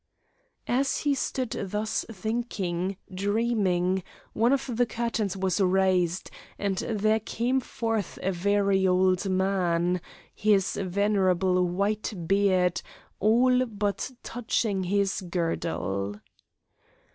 As 0.67 1.01
he 1.01 1.13
stood 1.13 1.51
thus 1.51 2.05
thinking, 2.11 2.97
dreaming, 3.13 4.01
one 4.33 4.51
of 4.51 4.67
the 4.75 4.87
curtains 4.87 5.37
was 5.37 5.61
raised, 5.61 6.31
and 6.57 6.79
there 6.79 7.19
came 7.19 7.59
forth 7.59 8.17
a 8.23 8.31
very 8.31 8.87
old 8.87 9.29
man, 9.29 10.01
his 10.33 10.73
venerable 10.73 11.63
white 11.67 12.15
beard 12.25 12.81
all 13.19 13.63
but 13.67 14.09
touching 14.23 14.85
his 14.85 15.21
girdle. 15.21 16.15